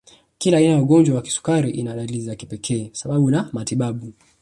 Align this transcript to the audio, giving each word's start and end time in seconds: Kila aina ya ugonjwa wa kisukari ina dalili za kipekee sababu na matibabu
Kila 0.37 0.57
aina 0.57 0.69
ya 0.73 0.81
ugonjwa 0.81 1.15
wa 1.15 1.21
kisukari 1.21 1.71
ina 1.71 1.95
dalili 1.95 2.21
za 2.21 2.35
kipekee 2.35 2.89
sababu 2.93 3.31
na 3.31 3.49
matibabu 3.53 4.13